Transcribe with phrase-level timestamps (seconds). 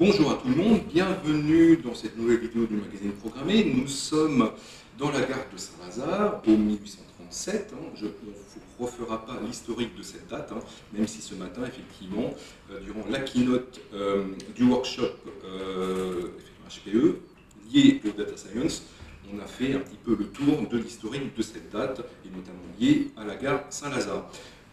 [0.00, 3.64] Bonjour à tout le monde, bienvenue dans cette nouvelle vidéo du magazine Programmé.
[3.64, 4.50] Nous sommes
[4.98, 7.74] dans la gare de Saint-Lazare, au 1837.
[7.74, 7.84] Hein.
[7.96, 8.10] Je, ne
[8.78, 10.60] refera pas l'historique de cette date, hein,
[10.94, 12.32] même si ce matin, effectivement,
[12.70, 14.24] euh, durant la keynote euh,
[14.56, 15.12] du workshop
[15.44, 17.20] HPE euh,
[17.70, 18.84] lié au data science,
[19.30, 22.64] on a fait un petit peu le tour de l'historique de cette date, et notamment
[22.80, 24.30] lié à la gare Saint-Lazare.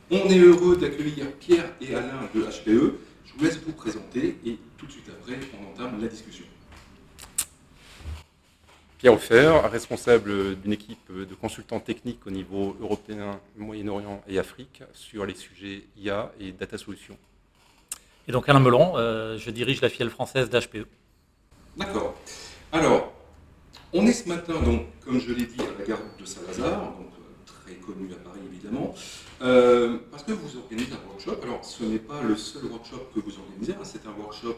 [0.09, 2.94] On est heureux d'accueillir Pierre et Alain de HPE.
[3.28, 6.46] Je vous laisse vous présenter et tout de suite après, on entame la discussion.
[8.97, 15.25] Pierre Offert, responsable d'une équipe de consultants techniques au niveau européen, Moyen-Orient et Afrique sur
[15.25, 17.18] les sujets IA et data solutions.
[18.28, 20.87] Et donc Alain Melon, euh, je dirige la filiale française d'HPE.
[21.78, 22.15] D'accord.
[22.71, 23.14] Alors,
[23.93, 27.07] on est ce matin, donc, comme je l'ai dit, à la gare de Saint-Lazare, donc
[27.68, 28.94] très connue à Paris évidemment,
[29.42, 31.44] euh, parce que vous organisez un workshop.
[31.44, 34.56] Alors, ce n'est pas le seul workshop que vous organisez, hein, c'est un workshop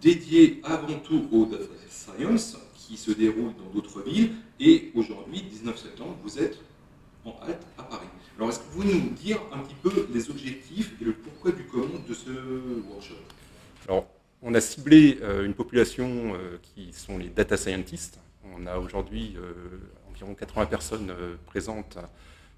[0.00, 4.32] dédié avant tout au data science qui se déroule dans d'autres villes.
[4.58, 6.58] Et aujourd'hui, 19 septembre, vous êtes
[7.24, 8.06] en halte à Paris.
[8.38, 11.52] Alors, est-ce que vous pouvez nous dire un petit peu les objectifs et le pourquoi
[11.52, 12.30] du comment de ce
[12.88, 13.16] workshop?
[13.86, 14.06] Alors,
[14.42, 16.32] on a ciblé euh, une population
[16.62, 18.18] qui sont les data scientists
[18.56, 19.52] on a aujourd'hui euh,
[20.22, 21.98] environ 80 personnes euh, présentes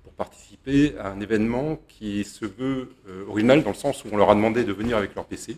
[0.02, 4.16] pour participer à un événement qui se veut euh, original dans le sens où on
[4.16, 5.56] leur a demandé de venir avec leur PC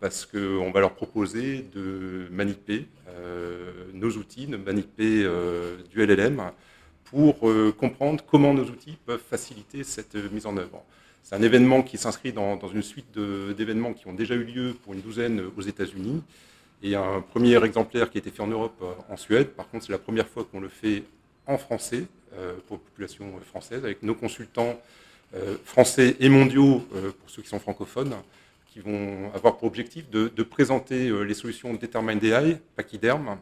[0.00, 2.86] parce qu'on va leur proposer de maniper
[3.94, 5.26] nos outils, de maniper
[5.90, 6.40] du LLM
[7.06, 7.40] pour
[7.76, 10.84] comprendre comment nos outils peuvent faciliter cette mise en œuvre.
[11.24, 14.76] C'est un événement qui s'inscrit dans, dans, une suite d'événements qui ont déjà eu lieu
[14.84, 16.22] pour une douzaine aux États-Unis
[16.82, 19.48] et un premier exemplaire qui a été fait en Europe, euh, en Suède.
[19.48, 21.04] Par contre, c'est la première fois qu'on le fait
[21.48, 22.04] en français,
[22.34, 24.80] euh, pour la population française, avec nos consultants
[25.34, 26.86] euh, français et mondiaux,
[27.20, 28.14] pour ceux qui sont francophones,
[28.66, 33.38] qui vont avoir pour objectif de, présenter les solutions Determined AI, Pachyderm,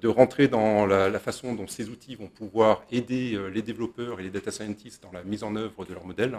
[0.00, 4.30] de rentrer dans la, façon dont ces outils vont pouvoir aider les développeurs et les
[4.30, 6.38] data scientists dans la mise en œuvre de leurs modèles,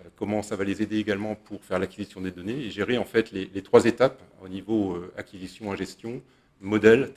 [0.00, 3.04] euh, comment ça va les aider également pour faire l'acquisition des données et gérer en
[3.04, 6.22] fait les, trois étapes au niveau euh, acquisition, gestion,
[6.60, 7.12] modèle,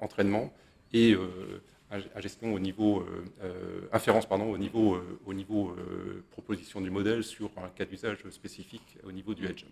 [0.00, 0.52] entraînement
[0.92, 1.62] et euh,
[2.18, 3.04] gestion au niveau
[3.92, 5.74] inférence pardon au niveau au niveau
[6.30, 9.64] proposition du modèle sur un cas d'usage spécifique au niveau du edge.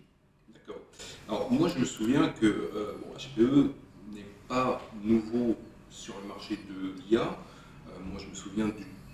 [0.52, 0.80] D'accord.
[1.28, 2.70] Alors moi je me souviens que
[3.16, 3.70] HPE
[4.12, 5.56] n'est pas nouveau
[5.90, 7.38] sur le marché de l'IA.
[8.04, 8.70] moi je me souviens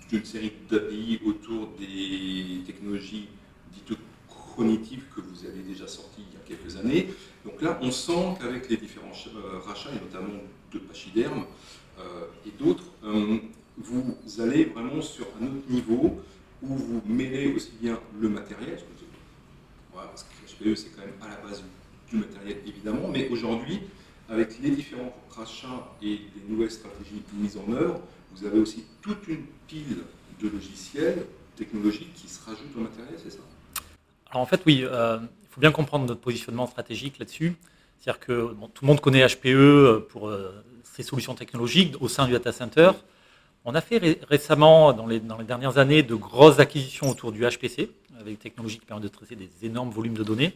[0.09, 3.27] d'une série d'API autour des technologies
[3.73, 3.97] dites
[4.55, 7.09] cognitives que vous avez déjà sorties il y a quelques années.
[7.43, 10.39] Donc là, on sent qu'avec les différents euh, rachats, et notamment
[10.71, 11.43] de Pachyderm euh,
[12.45, 13.37] et d'autres, euh,
[13.77, 16.21] vous allez vraiment sur un autre niveau
[16.61, 18.79] où vous mêlez aussi bien le matériel,
[19.93, 21.63] parce que HPE c'est quand même à la base
[22.09, 23.81] du matériel évidemment, mais aujourd'hui,
[24.29, 28.01] avec les différents rachats et les nouvelles stratégies mises en œuvre,
[28.35, 29.97] vous avez aussi toute une pile
[30.41, 33.39] de logiciels technologiques qui se rajoutent au matériel, c'est ça?
[34.31, 37.55] Alors en fait, oui, euh, il faut bien comprendre notre positionnement stratégique là-dessus.
[37.99, 40.51] C'est-à-dire que tout le monde connaît HPE euh, pour euh,
[40.95, 42.91] ses solutions technologiques au sein du data center.
[43.65, 47.89] On a fait récemment, dans les, dernières années, de grosses acquisitions autour du HPC,
[48.19, 50.53] avec des technologies qui permettent de traiter des énormes volumes de données.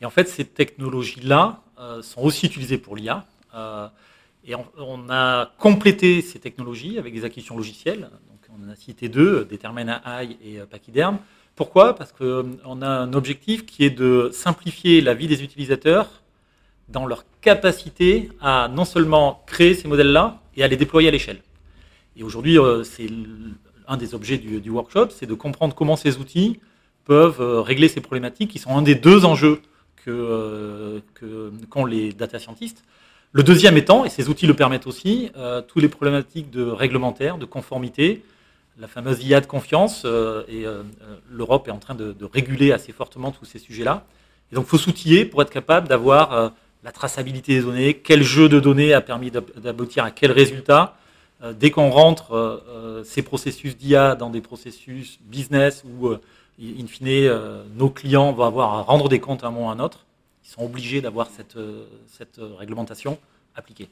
[0.00, 1.60] Et en fait, ces technologies-là
[2.02, 3.26] sont aussi utilisées pour l'IA.
[4.44, 8.10] Et on, a complété ces technologies avec des acquisitions logicielles.
[8.28, 11.18] Donc on en a cité deux, Determine AI et euh, Pachyderm.
[11.54, 11.94] Pourquoi?
[11.94, 16.08] Parce qu'on euh, a un objectif qui est de simplifier la vie des utilisateurs
[16.92, 21.40] dans leur capacité à non seulement créer ces modèles-là et à les déployer à l'échelle.
[22.16, 23.06] Et aujourd'hui, euh, c'est
[23.88, 26.60] un des objets du, workshop, c'est de comprendre comment ces outils
[27.04, 29.60] peuvent régler ces problématiques qui sont un des deux enjeux
[29.96, 31.02] que,
[31.68, 32.84] qu'ont les data scientists.
[33.34, 37.38] Le deuxième étant, et ces outils le permettent aussi, euh, toutes les problématiques de réglementaire,
[37.38, 38.22] de conformité,
[38.78, 40.82] la fameuse IA de confiance, euh, et euh,
[41.30, 44.04] l'Europe est en train de, réguler assez fortement tous ces sujets-là.
[44.50, 46.52] Et donc il faut s'outiller pour être capable d'avoir
[46.84, 50.96] la traçabilité des données, quel jeu de données a permis d'aboutir à quel résultat.
[51.58, 52.62] dès qu'on rentre
[53.04, 57.32] ces processus d'IA dans des processus business où, in fine,
[57.76, 60.06] nos clients vont avoir à rendre des comptes à un moment ou à un autre,
[60.44, 61.86] ils sont obligés d'avoir cette, euh,
[62.38, 63.18] euh, réglementation
[63.54, 63.88] appliquée.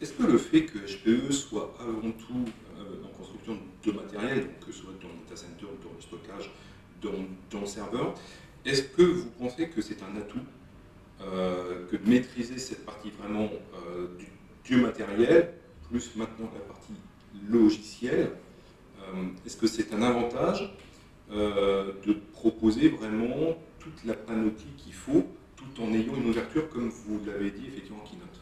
[0.00, 2.44] Est-ce que le fait que HPE soit avant tout
[2.78, 6.50] euh, en construction de matériel, que ce soit dans le data center, dans le stockage,
[7.02, 8.14] dans, le serveur,
[8.64, 10.40] est-ce que vous pensez que c'est un atout
[11.90, 13.48] que de maîtriser cette partie vraiment
[14.64, 15.54] du, matériel,
[15.88, 16.94] plus maintenant la partie
[17.48, 18.30] logicielle
[19.46, 20.74] Est-ce que c'est un avantage
[21.30, 25.24] de proposer vraiment toute la panoplie qu'il faut
[25.56, 28.40] tout en ayant une ouverture, comme vous l'avez dit effectivement en keynote?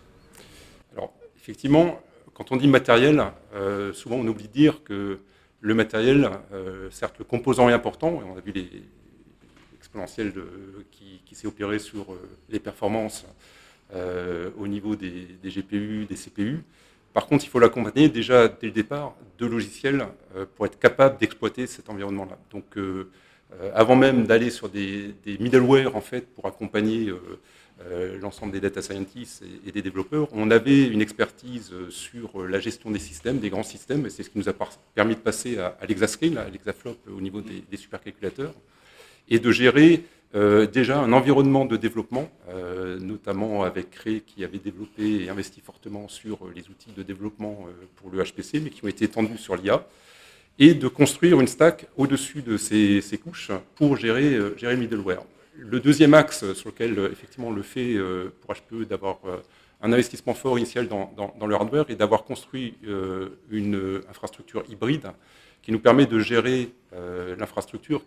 [0.93, 2.01] Alors, effectivement,
[2.35, 3.23] quand on dit matériel,
[3.55, 5.19] euh, souvent on oublie de dire que
[5.61, 8.53] le matériel, euh, certes, le composant est important, et on a vu
[9.93, 10.33] l'exponentiel
[10.91, 13.27] qui, s'est opéré sur euh, les performances
[14.57, 16.63] au niveau des, GPU, des CPU.
[17.13, 20.07] Par contre, il faut l'accompagner déjà dès le départ de logiciels
[20.55, 22.39] pour être capable d'exploiter cet environnement-là.
[22.53, 22.79] Donc,
[23.75, 27.13] avant même d'aller sur des, des, middleware en fait pour accompagner
[27.87, 32.61] euh, l'ensemble des data scientists et, des développeurs, on avait une expertise euh, sur la
[32.61, 34.53] gestion des systèmes, des grands systèmes, et c'est ce qui nous a
[34.95, 38.53] permis de passer à, l'exascale, à l'exaflop au niveau des, supercalculateurs,
[39.31, 40.05] et de gérer
[40.35, 42.29] euh, déjà un environnement de développement,
[43.01, 47.67] notamment avec Cré qui avait développé et investi fortement sur les outils de développement
[47.97, 49.87] pour le HPC, mais qui ont été étendus sur l'IA,
[50.59, 55.23] et de construire une stack au-dessus de ces, couches pour gérer, le middleware.
[55.63, 59.37] Le deuxième axe sur lequel, euh, effectivement, le fait euh, pour HPE d'avoir euh,
[59.83, 62.75] un investissement fort initial dans, le hardware et d'avoir construit
[63.51, 65.07] une infrastructure hybride
[65.63, 66.69] qui nous permet de gérer
[67.39, 68.03] l'infrastructure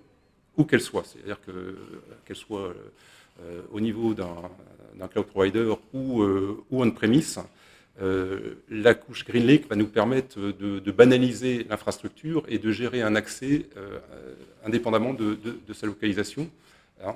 [0.57, 1.03] où qu'elle soit.
[1.05, 1.39] C'est-à-dire
[2.25, 2.73] qu'elle soit
[3.71, 7.39] au niveau d'un cloud provider ou, ou on-premise.
[8.69, 13.65] la couche GreenLake va nous permettre de, banaliser l'infrastructure et de gérer un accès
[14.63, 15.37] indépendamment de,
[15.73, 16.49] sa localisation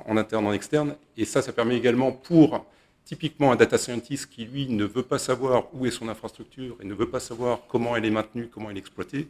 [0.06, 0.96] en interne, en externe.
[1.18, 2.66] Et ça, ça permet également pour
[3.08, 6.86] typiquement un data scientist qui, lui, ne veut pas savoir où est son infrastructure et
[6.86, 9.30] ne veut pas savoir comment elle est maintenue, comment elle est exploitée,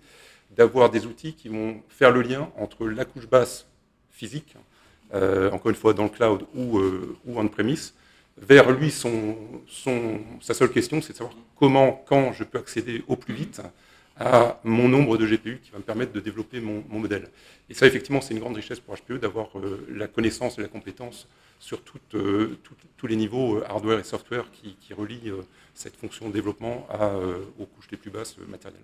[0.56, 3.67] d'avoir des outils qui vont faire le lien entre la couche basse
[4.18, 4.56] physique,
[5.14, 7.94] euh, encore une fois dans le cloud ou, euh, ou on-premise,
[8.38, 9.36] vers lui, son,
[10.42, 13.62] sa seule question, c'est de savoir comment, quand je peux accéder au plus vite
[14.20, 17.30] à mon nombre de GPU qui va me permettre de développer mon, modèle.
[17.70, 20.68] Et ça, effectivement, c'est une grande richesse pour HPE d'avoir euh, la connaissance et la
[20.68, 21.28] compétence
[21.60, 21.80] sur
[22.14, 22.58] euh,
[22.98, 25.32] tous les niveaux hardware et software qui, relient
[25.74, 26.88] cette fonction de développement
[27.60, 28.82] aux couches les plus basses matérielles.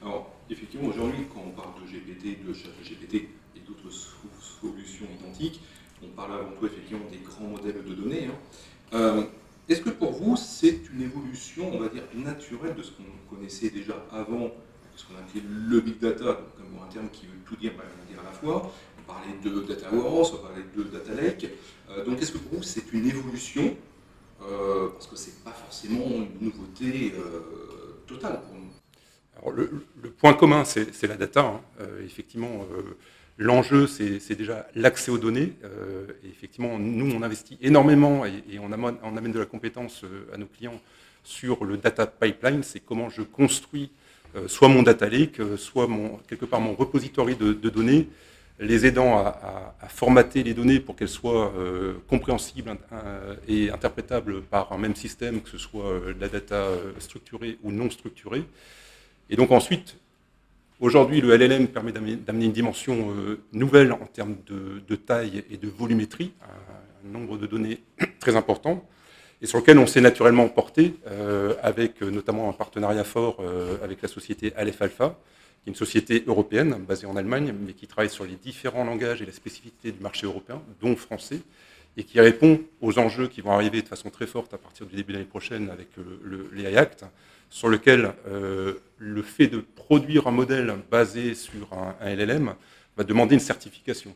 [0.00, 5.60] Alors, effectivement, aujourd'hui, quand on parle de GPT, de GPT et d'autres solutions identiques,
[6.02, 8.28] on parle avant tout effectivement des grands modèles de données.
[8.92, 9.26] Hein.
[9.68, 13.70] Est-ce que pour vous, c'est une évolution, on va dire, naturelle de ce qu'on connaissait
[13.70, 14.50] déjà avant,
[14.96, 17.72] ce qu'on appelait le big data, comme un terme qui veut tout dire,
[18.08, 21.48] dire à la fois On parlait de data on parlait de data lake.
[21.90, 23.76] Euh, donc, est-ce que pour vous, c'est une évolution
[24.42, 28.68] euh, Parce que ce n'est pas forcément une nouveauté euh, totale pour nous?
[29.36, 31.40] Alors, le, point commun, c'est la data.
[31.40, 31.60] Hein.
[32.04, 32.66] effectivement,
[33.38, 35.54] L'enjeu, c'est déjà l'accès aux données.
[35.64, 40.36] Euh, et effectivement, nous, on investit énormément et, on, amène, de la compétence euh, à
[40.36, 40.80] nos clients
[41.24, 42.62] sur le data pipeline.
[42.62, 43.90] C'est comment je construis
[44.36, 48.08] euh, soit mon data lake, soit mon, quelque part mon repository de, données,
[48.60, 51.52] les aidant à, formater les données pour qu'elles soient
[52.08, 52.76] compréhensibles
[53.48, 56.68] et interprétables par un même système, que ce soit la data
[56.98, 58.44] structurée ou non structurée.
[59.30, 59.96] Et donc ensuite,
[60.82, 65.68] Aujourd'hui, le LLM permet d'amener une dimension euh, nouvelle en termes de, taille et de
[65.68, 67.78] volumétrie, un nombre de données
[68.18, 68.84] très important,
[69.40, 73.44] et sur lequel on s'est naturellement porté, euh, avec euh, notamment un partenariat fort
[73.84, 75.20] avec la société Aleph Alpha,
[75.62, 79.22] qui est une société européenne basée en Allemagne, mais qui travaille sur les différents langages
[79.22, 81.42] et les spécificités du marché européen, dont français,
[81.96, 84.96] et qui répond aux enjeux qui vont arriver de façon très forte à partir du
[84.96, 87.04] début de l'année prochaine avec le, l'AI Act,
[87.50, 92.54] sur lequel euh, le fait de produire un modèle basé sur un, LLM
[92.96, 94.14] va demander une certification.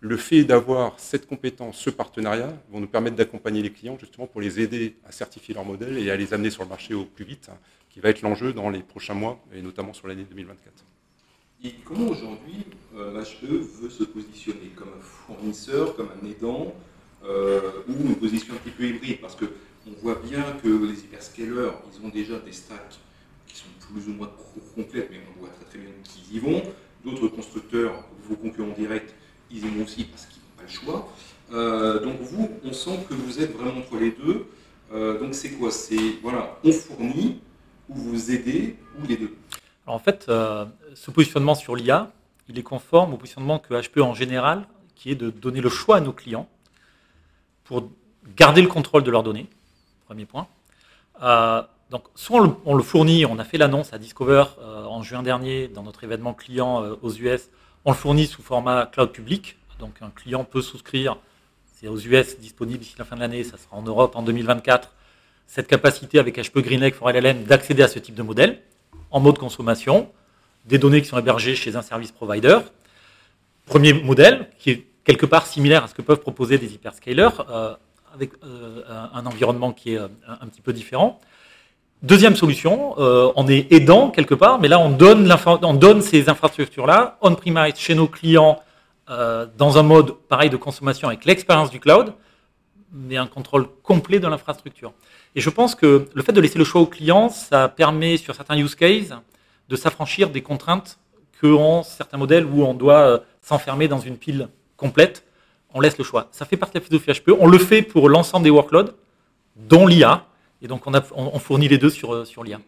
[0.00, 4.40] Le fait d'avoir cette compétence, ce partenariat, vont nous permettre d'accompagner les clients justement pour
[4.40, 7.24] les aider à certifier leur modèle et à les amener sur le marché au plus
[7.24, 7.50] vite,
[7.90, 10.84] qui va être l'enjeu dans les prochains mois et notamment sur l'année 2024.
[11.64, 16.87] Et comment aujourd'hui euh, HPE veut se positionner comme un fournisseur, comme un aidant, euh,
[17.24, 19.46] ou une position un petit peu hybride Parce que
[19.88, 22.98] on voit bien que les hyperscalers, ils ont déjà des stacks
[23.46, 24.30] qui sont plus ou moins
[24.74, 26.62] complètes, mais on voit très très bien qu'ils y vont.
[27.04, 29.14] D'autres constructeurs, vos concurrents directs,
[29.50, 31.08] ils y vont aussi parce qu'ils n'ont pas le choix.
[31.52, 34.46] Euh, donc vous, on sent que vous êtes vraiment entre les deux.
[34.92, 35.70] Euh, donc c'est quoi?
[35.70, 37.40] C'est voilà, on fournit
[37.88, 39.34] ou vous aidez ou les deux
[39.86, 42.12] Alors en fait, euh, ce positionnement sur l'IA,
[42.48, 45.96] il est conforme au positionnement que HPE en général, qui est de donner le choix
[45.96, 46.48] à nos clients
[47.68, 47.90] pour
[48.34, 49.46] garder le contrôle de leurs données,
[50.06, 50.48] Premier point.
[51.22, 55.22] Euh, donc, soit on le, fournit, on a fait l'annonce à Discover euh, en juin
[55.22, 57.50] dernier dans notre événement client euh, aux US,
[57.84, 59.58] on le fournit sous format cloud public.
[59.80, 61.18] Donc, un client peut souscrire,
[61.74, 64.94] c'est aux US disponible d'ici la fin de l'année, ça sera en Europe en 2024.
[65.46, 68.62] Cette capacité avec HP GreenLake for LLM d'accéder à ce type de modèle
[69.10, 70.10] en mode consommation,
[70.64, 72.58] des données qui sont hébergées chez un service provider.
[73.66, 77.30] Premier modèle qui est quelque part similaire à ce que peuvent proposer des hyperscalers
[78.14, 81.18] avec un environnement qui est un petit peu différent.
[82.02, 87.16] Deuxième solution, on est aidant quelque part, mais là on donne, on donne ces infrastructures-là
[87.22, 88.60] on-premise chez nos clients
[89.08, 92.12] dans un mode pareil de consommation avec l'expérience du cloud,
[92.92, 94.92] mais un contrôle complet de l'infrastructure.
[95.34, 98.34] Et je pense que le fait de laisser le choix au client, ça permet sur
[98.34, 99.14] certains use cases
[99.70, 100.98] de s'affranchir des contraintes
[101.40, 104.48] que ont certains modèles où on doit euh, s'enfermer dans une pile
[104.78, 105.26] complète.
[105.74, 106.28] On laisse le choix.
[106.32, 107.36] Ça fait partie de la philosophie HPE.
[107.38, 108.94] On le fait pour l'ensemble des workloads,
[109.56, 110.26] dont l'IA.
[110.62, 112.58] Et donc on, a, on, fournit les deux sur, euh, sur l'IA.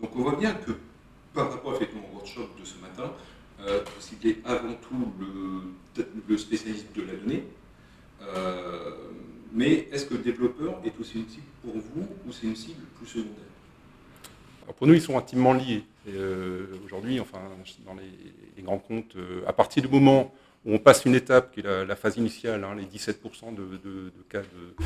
[0.00, 0.72] Donc on voit bien que
[1.34, 3.12] par rapport effectivement au workshop de ce matin,
[3.60, 7.44] euh, vous citez avant tout le, le, spécialiste de la donnée.
[8.22, 8.90] Euh,
[9.52, 12.82] mais est-ce que le développeur est aussi une cible pour vous ou c'est une cible
[12.96, 13.34] plus secondaire?
[14.76, 15.84] Pour nous, ils sont intimement liés.
[16.08, 17.38] Euh, aujourd'hui, enfin,
[17.84, 20.30] dans les, grands comptes, euh, à partir du moment où
[20.66, 24.84] on passe une étape qui est la, phase initiale, hein, les 17% de, cas de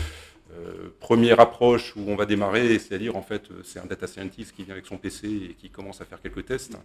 [0.53, 4.63] euh, première approche où on va démarrer, c'est-à-dire en fait c'est un data scientist qui
[4.63, 6.77] vient avec son PC et qui commence à faire quelques tests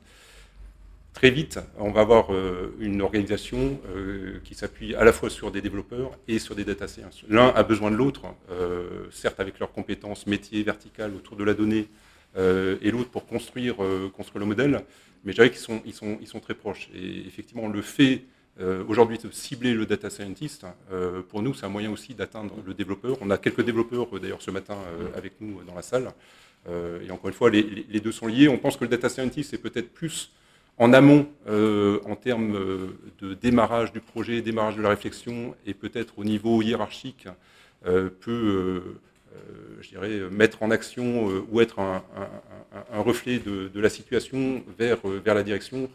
[1.13, 5.51] très vite, on va avoir euh, une organisation euh, qui s'appuie à la fois sur
[5.51, 7.25] des développeurs et sur des data scientists.
[7.27, 8.21] L'un a besoin de l'autre,
[9.11, 11.87] certes avec leurs compétences métiers verticales autour de la donnée,
[12.37, 13.77] et l'autre pour construire,
[14.15, 14.81] construire le modèle,
[15.25, 16.89] mais je qu'ils sont, ils sont, ils sont très proches.
[16.95, 18.23] Et effectivement, le fait
[18.87, 20.65] aujourd'hui de cibler le data scientist,
[21.29, 23.17] pour nous, c'est un moyen aussi d'atteindre le développeur.
[23.21, 24.77] On a quelques développeurs d'ailleurs ce matin
[25.15, 26.11] avec nous dans la salle.
[26.67, 28.49] et encore une fois, les, les, deux sont liés.
[28.49, 30.31] On pense que le data scientist est peut-être plus
[30.79, 35.73] en amont, euh, en termes euh, de démarrage du projet, démarrage de la réflexion, et
[35.73, 37.27] peut-être au niveau hiérarchique,
[37.85, 38.81] euh, peut,
[39.81, 42.01] je dirais, mettre en action ou être un,
[42.91, 45.89] reflet de, la situation vers, vers la direction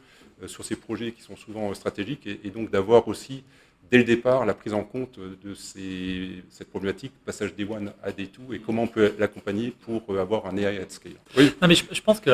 [0.47, 3.45] sur ces projets qui sont souvent stratégiques, et, donc d'avoir aussi
[3.91, 8.27] dès le départ la prise en compte de cette problématique, passage des one à des
[8.27, 11.13] two, et comment on peut l'accompagner pour avoir un AI at scale.
[11.37, 11.53] Oui.
[11.61, 12.31] Non, mais je, pense que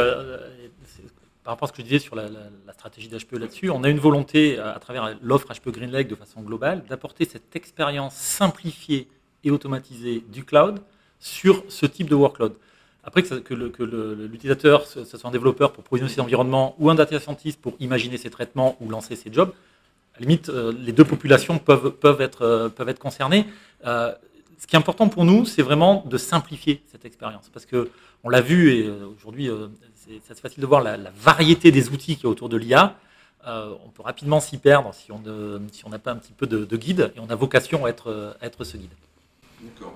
[1.43, 2.29] par rapport à ce que je disais sur la,
[2.73, 6.43] stratégie d'HPE là-dessus, on a une volonté, à, travers l'offre HPE Green Lake de façon
[6.43, 9.09] globale, d'apporter cette expérience simplifiée
[9.45, 10.81] et automatisée du cloud
[11.19, 12.55] sur ce type de workload.
[13.03, 17.61] Après que, l'utilisateur, ce soit un développeur pour provisionner ses environnements ou un data scientist
[17.61, 19.53] pour imaginer ses traitements ou lancer ses jobs,
[20.15, 23.47] à la limite, euh, les deux populations peuvent, euh, être concernées.
[23.87, 24.13] Euh,
[24.59, 27.49] ce qui est important pour nous, c'est vraiment de simplifier cette expérience.
[27.49, 29.49] Parce qu'on l'a vu, et aujourd'hui,
[30.27, 32.97] c'est facile de voir la, variété des outils qui est autour de l'IA.
[33.47, 37.21] On peut rapidement s'y perdre si on n'a pas un petit peu de, guide, et
[37.21, 38.91] on a vocation à être, être ce guide.
[39.63, 39.95] D'accord.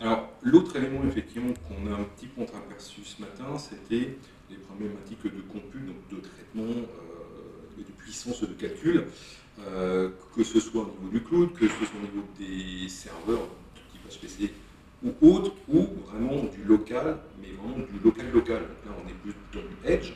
[0.00, 4.16] Alors, l'autre élément, effectivement, qu'on a un petit peu aperçu ce matin, c'était
[4.50, 9.04] les problématiques de compute, donc de traitement euh, et de puissance de calcul,
[9.60, 13.48] euh, que ce soit au niveau du cloud, que ce soit au niveau des serveurs,
[13.92, 14.52] type HPC
[15.04, 18.62] ou autre, ou vraiment du local, mais vraiment du local-local.
[18.84, 20.14] Là, on est plus dans du edge.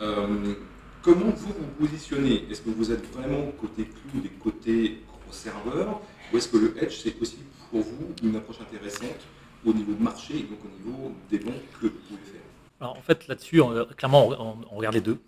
[0.00, 0.54] Euh,
[1.02, 2.46] comment vous vous positionnez?
[2.50, 6.00] Est-ce que vous êtes vraiment côté cloud et côté gros serveur
[6.32, 7.38] Ou est-ce que le edge, c'est aussi
[7.70, 9.20] pour vous une approche intéressante
[9.64, 12.40] au niveau de marché et donc au niveau des bons que vous pouvez faire
[12.80, 13.62] Alors, En fait, là-dessus,
[13.96, 14.28] clairement,
[14.70, 15.18] on, regarde les deux.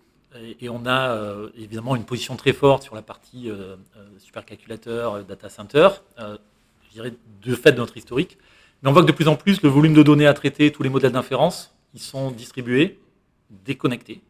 [0.60, 3.76] Et, on a euh, évidemment une position très forte sur la partie euh,
[4.18, 5.88] supercalculateur, data center,
[6.18, 8.36] je dirais de fait de notre historique.
[8.82, 10.82] Mais on voit que de plus en plus, le volume de données à traiter, tous
[10.82, 13.00] les modèles d'inférence, ils sont distribués,
[13.64, 14.20] déconnectés,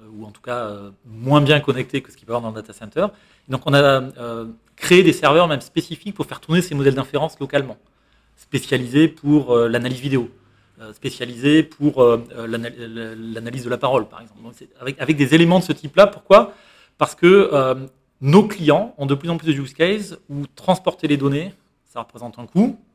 [0.00, 2.42] euh, ou en tout cas euh, moins bien connectés que ce qu'il peut y avoir
[2.42, 3.06] dans le data center.
[3.48, 4.02] donc on a
[4.80, 7.76] euh, créé des serveurs même spécifiques pour faire tourner ces modèles d'inférence localement,
[8.36, 10.30] spécialisés pour l'analyse vidéo,
[10.94, 12.02] spécialisés pour
[12.36, 14.40] l'analyse de la parole, par exemple.
[14.80, 16.54] avec, avec, des éléments de ce type-là, pourquoi?
[16.98, 17.50] Parce que
[18.20, 21.54] nos clients ont de plus en plus de use cases où transporter les données,
[21.86, 22.89] ça représente un coût, euh,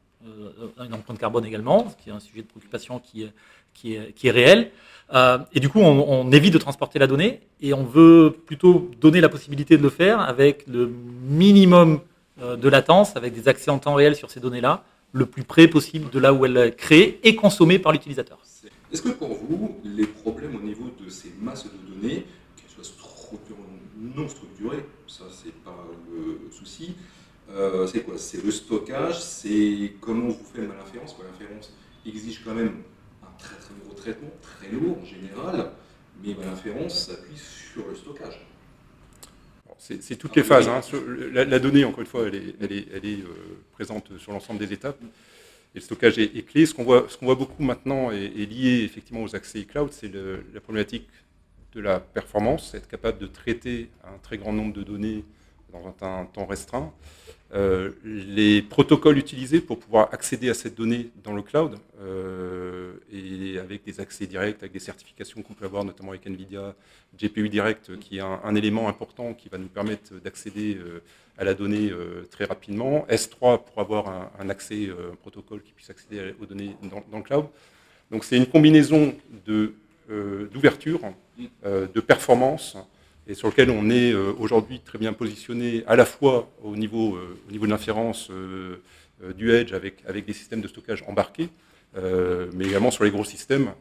[0.84, 3.34] une empreinte carbone également, ce qui est un sujet de préoccupation qui est,
[3.74, 4.72] qui est, est réel.
[5.14, 9.22] Euh, et du coup, on, évite de transporter la donnée et on veut plutôt donner
[9.22, 10.92] la possibilité de le faire avec le
[11.28, 12.00] minimum
[12.42, 15.68] euh, de latence, avec des accès en temps réel sur ces données-là, le plus près
[15.68, 18.40] possible de là où elles sont créées et consommées par l'utilisateur.
[18.92, 22.84] Est-ce que pour vous, les problèmes au niveau de ces masses de données, qu'elles soient
[24.16, 26.96] non structurées, ça c'est pas le souci,
[27.52, 28.18] euh, c'est quoi?
[28.18, 31.16] C'est le stockage, c'est comment vous faites l'inférence.
[31.20, 31.74] L'inférence
[32.06, 32.82] exige quand même
[33.24, 35.72] un très très gros traitement, très lourd en général,
[36.24, 38.46] mais l'inférence s'appuie sur le stockage.
[39.78, 40.68] C'est toutes les phases.
[40.68, 40.82] Hein.
[41.32, 42.36] La, donnée, encore une fois, elle
[42.72, 43.24] est, euh,
[43.74, 44.98] présente sur l'ensemble des étapes.
[45.76, 46.66] Et le stockage est, clé.
[46.66, 51.08] Ce qu'on voit, voit, beaucoup maintenant est, lié effectivement aux accès cloud, c'est la problématique
[51.74, 55.26] de la performance, être capable de traiter un très grand nombre de données
[55.80, 56.92] dans un temps restreint.
[57.54, 63.60] euh, les protocoles utilisés pour pouvoir accéder à cette donnée dans le cloud, euh, et
[63.60, 66.76] avec des accès directs, avec des certifications qu'on peut avoir, notamment avec NVIDIA,
[67.18, 71.02] GPU Direct, qui est un, élément important qui va nous permettre d'accéder euh,
[71.38, 71.92] à la donnée
[72.32, 73.06] très rapidement.
[73.10, 77.48] S3 pour avoir un, accès, un protocole qui puisse accéder aux données dans, le cloud.
[78.10, 79.14] Donc c'est une combinaison
[79.46, 81.02] d'ouverture,
[81.38, 82.78] de, de performance,
[83.28, 87.16] et sur lequel on est euh, aujourd'hui très bien positionné à la fois au niveau,
[87.16, 88.78] euh, au niveau de l'inférence euh,
[89.36, 91.50] du edge avec, avec des systèmes de stockage embarqués,
[92.54, 93.72] mais également sur les gros systèmes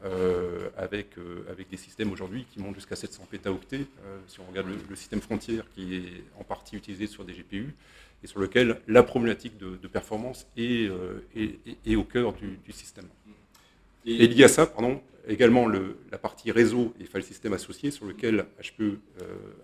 [0.77, 1.17] avec,
[1.51, 3.87] avec des systèmes aujourd'hui qui montent jusqu'à 700 pétaoctets.
[4.29, 7.75] si on regarde le, système frontière qui est en partie utilisé sur des GPU
[8.23, 10.89] et sur lequel la problématique de, performance est,
[11.85, 13.07] est, au cœur du, système.
[14.07, 18.47] Et, lié à ça, pardon, également la partie réseau et file system associé sur lequel
[18.59, 18.97] HPE euh,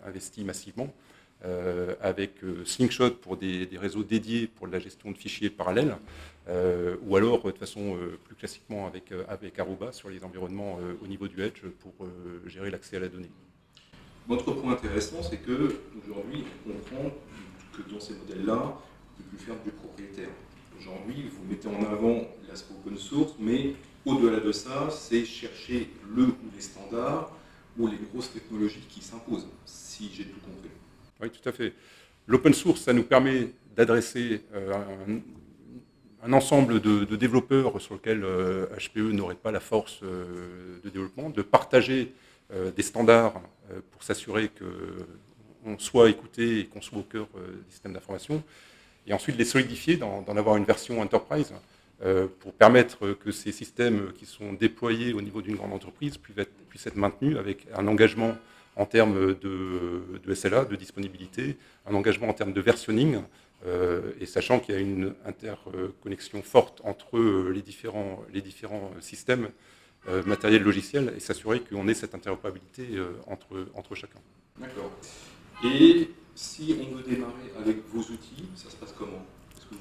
[0.07, 0.93] investit massivement,
[1.45, 5.97] euh, avec euh, Slingshot pour des, réseaux dédiés pour la gestion de fichiers parallèles,
[7.07, 11.41] ou alors de façon plus classiquement avec, avec Aruba sur les environnements au niveau du
[11.43, 11.93] Edge pour
[12.45, 13.31] gérer l'accès à la donnée.
[14.27, 17.11] Votre point intéressant, c'est qu'aujourd'hui, on comprend
[17.73, 20.31] que dans ces modèles-là, on ne peut plus faire du propriétaire.
[20.77, 23.75] Aujourd'hui, vous mettez en avant l'aspect open source, mais
[24.07, 27.31] au-delà de ça, c'est chercher le ou les standards
[27.79, 30.71] ou les grosses technologies qui s'imposent, si j'ai tout compris.
[31.21, 31.73] Oui, tout à fait.
[32.27, 34.73] L'open source, ça nous permet d'adresser euh,
[36.23, 41.31] un, ensemble de, développeurs sur lesquels HPE euh, n'aurait pas la force euh, de développement,
[41.31, 42.13] de partager
[42.77, 43.41] des standards
[43.93, 44.51] pour s'assurer
[45.63, 48.43] qu'on soit écouté et qu'on soit au cœur des systèmes d'information,
[49.07, 51.53] et ensuite les solidifier, d'en avoir une version enterprise
[52.39, 56.97] pour permettre que ces systèmes qui sont déployés au niveau d'une grande entreprise puissent être,
[56.97, 58.37] maintenus avec un engagement
[58.77, 63.21] en termes de, SLA, de disponibilité, un engagement en termes de versionning,
[63.67, 67.19] euh, et sachant qu'il y a une interconnexion forte entre
[67.51, 69.51] les différents, les différents systèmes
[70.09, 72.85] euh, matériels logiciels et s'assurer qu'on ait cette interopérabilité
[73.27, 74.21] entre chacun.
[74.59, 74.91] D'accord.
[75.63, 79.27] Et si on veut démarrer avec vos outils, ça se passe comment?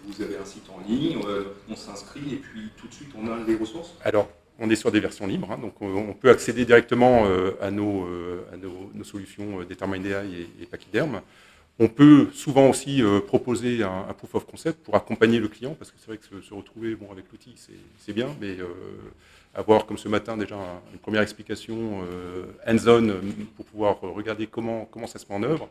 [0.06, 3.28] Vous avez un site en ligne, euh, on s'inscrit et puis tout de suite on
[3.28, 6.66] a les ressources Alors, on est sur des versions libres, hein, donc on peut accéder
[6.66, 8.44] directement euh, à, nos, euh,
[9.04, 10.26] solutions Determine AI
[10.60, 11.22] et, et Pachyderm.
[11.82, 15.98] On peut souvent aussi proposer un, proof of concept pour accompagner le client, parce que
[15.98, 17.56] c'est vrai que se, retrouver bon, avec l'outil,
[17.98, 18.58] c'est bien, mais
[19.56, 20.58] avoir, comme ce matin déjà,
[20.92, 22.02] une première explication
[22.68, 23.22] hands-on
[23.56, 25.70] pour pouvoir regarder comment, comment ça se met en œuvre,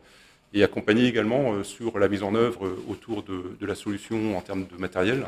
[0.53, 4.41] et accompagner également euh, sur la mise en œuvre euh, autour de, la solution en
[4.41, 5.27] termes de matériel.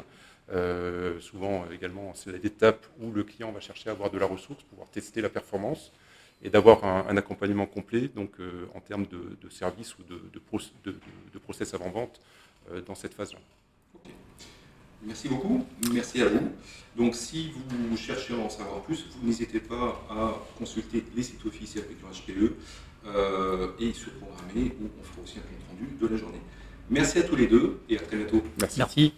[0.51, 4.63] Euh, souvent également, c'est l'étape où le client va chercher à avoir de la ressource,
[4.63, 5.91] pouvoir tester la performance
[6.43, 8.31] et d'avoir un, accompagnement complet donc,
[8.73, 12.19] en termes de, services ou de, de, process avant-vente
[12.88, 13.38] dans cette phase-là.
[15.03, 16.51] Merci beaucoup, merci à vous.
[16.97, 21.45] Donc si vous cherchez à en savoir plus, vous n'hésitez pas à consulter les sites
[21.45, 22.55] officiels le HPE
[23.80, 26.42] et se programmer où on fera aussi un compte rendu de la journée.
[26.90, 28.44] Merci à tous les deux et à très bientôt.
[28.60, 28.80] Merci.
[28.80, 29.14] merci.